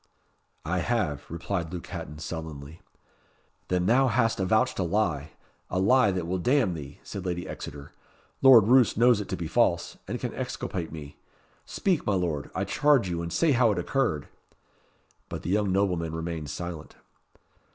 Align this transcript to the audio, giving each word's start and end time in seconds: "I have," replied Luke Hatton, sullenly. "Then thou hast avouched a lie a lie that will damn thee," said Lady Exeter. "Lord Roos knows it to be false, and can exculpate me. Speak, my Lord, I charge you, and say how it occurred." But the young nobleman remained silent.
"I 0.65 0.79
have," 0.79 1.29
replied 1.29 1.71
Luke 1.71 1.85
Hatton, 1.85 2.17
sullenly. 2.17 2.81
"Then 3.67 3.85
thou 3.85 4.07
hast 4.07 4.39
avouched 4.39 4.79
a 4.79 4.83
lie 4.83 5.33
a 5.69 5.77
lie 5.77 6.09
that 6.09 6.25
will 6.25 6.39
damn 6.39 6.73
thee," 6.73 6.99
said 7.03 7.23
Lady 7.23 7.47
Exeter. 7.47 7.91
"Lord 8.41 8.67
Roos 8.67 8.97
knows 8.97 9.21
it 9.21 9.29
to 9.29 9.37
be 9.37 9.45
false, 9.45 9.99
and 10.07 10.19
can 10.19 10.33
exculpate 10.33 10.91
me. 10.91 11.17
Speak, 11.67 12.03
my 12.03 12.15
Lord, 12.15 12.49
I 12.55 12.63
charge 12.63 13.09
you, 13.09 13.21
and 13.21 13.31
say 13.31 13.51
how 13.51 13.71
it 13.71 13.77
occurred." 13.77 14.27
But 15.29 15.43
the 15.43 15.51
young 15.51 15.71
nobleman 15.71 16.13
remained 16.15 16.49
silent. 16.49 16.95